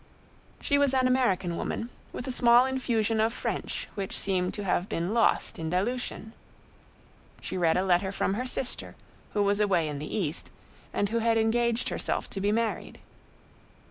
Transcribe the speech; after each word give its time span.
She 0.59 0.79
was 0.79 0.95
an 0.95 1.05
American 1.05 1.55
woman, 1.57 1.91
with 2.11 2.25
a 2.25 2.31
small 2.31 2.65
infusion 2.65 3.21
of 3.21 3.31
French 3.31 3.87
which 3.93 4.17
seemed 4.17 4.51
to 4.55 4.63
have 4.63 4.89
been 4.89 5.13
lost 5.13 5.59
in 5.59 5.69
dilution. 5.69 6.33
She 7.39 7.55
read 7.55 7.77
a 7.77 7.85
letter 7.85 8.11
from 8.11 8.33
her 8.33 8.47
sister, 8.47 8.95
who 9.33 9.43
was 9.43 9.59
away 9.59 9.87
in 9.87 9.99
the 9.99 10.11
East, 10.17 10.49
and 10.91 11.09
who 11.09 11.19
had 11.19 11.37
engaged 11.37 11.89
herself 11.89 12.27
to 12.31 12.41
be 12.41 12.51
married. 12.51 12.99